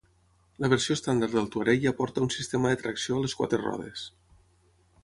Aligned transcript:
La 0.63 0.69
versió 0.73 0.95
estàndard 0.99 1.35
del 1.35 1.49
Touareg 1.57 1.83
ja 1.85 1.93
porta 2.01 2.25
un 2.27 2.33
sistema 2.37 2.73
de 2.73 2.81
tracció 2.87 3.21
a 3.21 3.23
les 3.27 3.39
quatre 3.43 3.65
rodes. 3.69 4.09